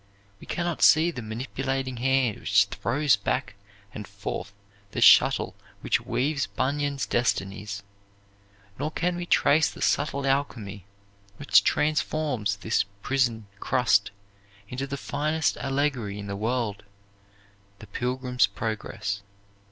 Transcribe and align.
We 0.39 0.47
can 0.47 0.65
not 0.65 0.81
see 0.81 1.11
the 1.11 1.21
manipulating 1.21 1.97
hand 1.97 2.39
which 2.39 2.65
throws 2.65 3.15
back 3.15 3.53
and 3.93 4.07
forth 4.07 4.51
the 4.93 4.99
shuttle 4.99 5.53
which 5.81 6.01
weaves 6.01 6.47
Bunyan's 6.47 7.05
destinies, 7.05 7.83
nor 8.79 8.89
can 8.89 9.15
we 9.15 9.27
trace 9.27 9.69
the 9.69 9.79
subtle 9.79 10.25
alchemy 10.25 10.85
which 11.37 11.63
transforms 11.63 12.55
this 12.57 12.83
prison 13.03 13.45
crust 13.59 14.09
into 14.67 14.87
the 14.87 14.97
finest 14.97 15.55
allegory 15.57 16.17
in 16.17 16.25
the 16.25 16.35
world, 16.35 16.81
the 17.77 17.85
Pilgrim's 17.85 18.47
Progress. 18.47 19.21